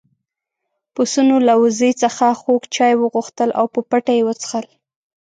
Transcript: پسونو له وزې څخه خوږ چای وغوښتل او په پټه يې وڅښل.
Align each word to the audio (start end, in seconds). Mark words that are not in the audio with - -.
پسونو 0.93 1.35
له 1.47 1.53
وزې 1.61 1.91
څخه 2.03 2.25
خوږ 2.41 2.61
چای 2.75 2.93
وغوښتل 2.97 3.49
او 3.59 3.65
په 3.73 3.79
پټه 3.89 4.13
يې 4.17 4.25
وڅښل. 4.25 4.65